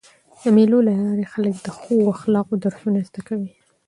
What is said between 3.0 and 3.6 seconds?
زده کوي.